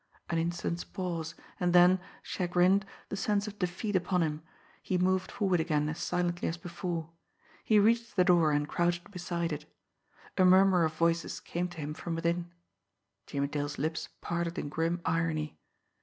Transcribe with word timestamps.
An 0.31 0.39
instant's 0.39 0.83
pause, 0.83 1.35
and 1.59 1.73
then, 1.73 1.99
chagrined, 2.23 2.87
the 3.09 3.15
sense 3.15 3.45
of 3.47 3.59
defeat 3.59 3.95
upon 3.95 4.23
him, 4.23 4.41
he 4.81 4.97
moved 4.97 5.31
forward 5.31 5.59
again 5.59 5.87
as 5.89 5.99
silently 5.99 6.47
as 6.47 6.57
before. 6.57 7.11
He 7.63 7.77
reached 7.77 8.15
the 8.15 8.23
door 8.23 8.51
and 8.51 8.67
crouched 8.67 9.11
beside 9.11 9.53
it. 9.53 9.65
A 10.39 10.43
murmur 10.43 10.85
of 10.85 10.95
voices 10.95 11.39
came 11.39 11.67
to 11.67 11.77
him 11.77 11.93
from 11.93 12.15
within. 12.15 12.49
Jimmie 13.27 13.45
Dale's 13.49 13.77
lips 13.77 14.09
parted 14.21 14.57
in 14.57 14.69
grim 14.69 15.01
irony. 15.05 15.59